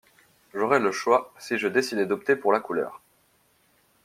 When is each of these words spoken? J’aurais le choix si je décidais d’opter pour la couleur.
J’aurais 0.55 0.79
le 0.79 0.91
choix 0.91 1.31
si 1.37 1.59
je 1.59 1.67
décidais 1.67 2.07
d’opter 2.07 2.35
pour 2.35 2.51
la 2.51 2.59
couleur. 2.59 3.03